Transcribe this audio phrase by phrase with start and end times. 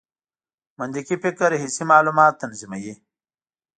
[0.79, 2.93] منطقي فکر حسي معلومات تنظیموي.